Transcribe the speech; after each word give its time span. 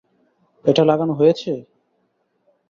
এটা 0.65 0.83
লাগানো 0.85 1.13
হয়েছে? 1.13 1.51